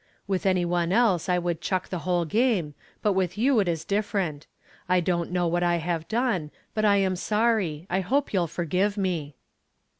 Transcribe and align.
"With 0.25 0.47
any 0.47 0.65
one 0.65 0.91
else 0.91 1.29
I 1.29 1.37
would 1.37 1.61
chuck 1.61 1.89
the 1.89 1.99
whole 1.99 2.25
game, 2.25 2.73
but 3.03 3.13
with 3.13 3.37
you 3.37 3.59
it 3.59 3.67
is 3.67 3.85
different. 3.85 4.47
I 4.89 4.99
don't 4.99 5.29
know 5.29 5.45
what 5.45 5.61
I 5.61 5.75
have 5.75 6.07
done, 6.07 6.49
but 6.73 6.83
I 6.85 6.97
am 6.97 7.15
sorry. 7.15 7.85
I 7.87 7.99
hope 7.99 8.33
you'll 8.33 8.47
forgive 8.47 8.97
me." 8.97 9.35